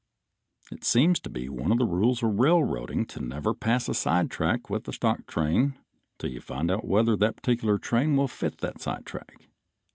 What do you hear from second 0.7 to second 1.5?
It seems to be